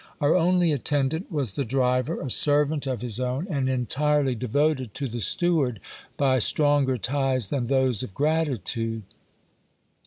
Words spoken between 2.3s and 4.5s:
servant of his own, and entirely